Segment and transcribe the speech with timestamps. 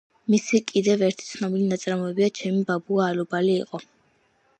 [0.33, 3.83] მისი კიდევ ერთი ცნობილი ნაწარმოებია „ჩემი ბაბუა ალუბალი იყო“.